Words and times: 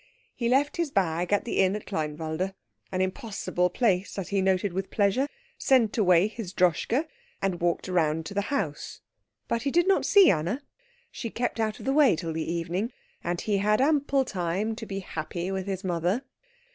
He 0.33 0.49
left 0.49 0.77
his 0.77 0.89
bag 0.89 1.31
at 1.31 1.45
the 1.45 1.59
inn 1.59 1.75
at 1.75 1.85
Kleinwalde, 1.85 2.55
an 2.91 3.01
impossible 3.01 3.69
place 3.69 4.17
as 4.17 4.29
he 4.29 4.41
noted 4.41 4.73
with 4.73 4.89
pleasure, 4.89 5.27
sent 5.59 5.95
away 5.95 6.27
his 6.27 6.55
Droschke, 6.55 7.05
and 7.39 7.61
walked 7.61 7.87
round 7.87 8.25
to 8.25 8.33
the 8.33 8.49
house; 8.49 9.01
but 9.47 9.61
he 9.61 9.69
did 9.69 9.87
not 9.87 10.07
see 10.07 10.31
Anna. 10.31 10.63
She 11.11 11.29
kept 11.29 11.59
out 11.59 11.77
of 11.77 11.85
the 11.85 11.93
way 11.93 12.15
till 12.15 12.33
the 12.33 12.51
evening, 12.51 12.91
and 13.23 13.41
he 13.41 13.59
had 13.59 13.79
ample 13.79 14.25
time 14.25 14.75
to 14.77 14.87
be 14.87 15.01
happy 15.01 15.51
with 15.51 15.67
his 15.67 15.83
mother. 15.83 16.23